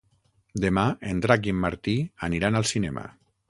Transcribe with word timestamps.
Demà 0.63 0.85
en 1.11 1.21
Drac 1.27 1.47
i 1.51 1.55
en 1.57 1.61
Martí 1.67 1.97
aniran 2.31 2.61
al 2.61 2.69
cinema. 2.75 3.09